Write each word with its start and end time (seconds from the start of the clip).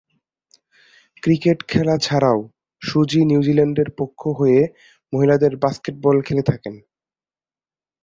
Cricket 1.23 1.59
খেলা 1.67 1.95
ছাড়াও 1.97 2.39
Suzie 2.81 3.21
নিউজিল্যান্ডের 3.25 3.89
পক্ষ 3.97 4.21
হয়ে 4.39 4.59
মহিলাদের 5.13 5.53
বাস্কেটবল 5.57 6.17
খেলে 6.21 6.43
থাকেন। 6.43 6.75